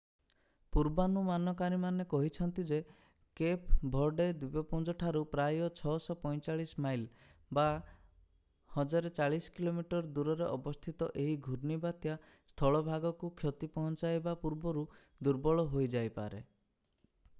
[0.75, 2.77] ପୂର୍ବାନୁମାନକାରୀମାନେ କହିଛନ୍ତି ଯେ
[3.39, 7.05] Cape Verde ଦ୍ୱୀପପୁଞ୍ଜଠାରୁ ପ୍ରାୟ 645 ମାଇଲ
[8.77, 12.15] 1040 କିଲୋମିଟର ଦୂରରେ ଅବସ୍ଥିତ ଏହି ଘୁର୍ଣ୍ଣିବାତ୍ୟା
[12.53, 14.85] ସ୍ଥଳଭାଗକୁ କ୍ଷତି ପହଞ୍ଚାଇବା ପୂର୍ବରୁ
[15.29, 16.43] ଦୁର୍ବଳ ହୋଇ ଯାଇପାରେ।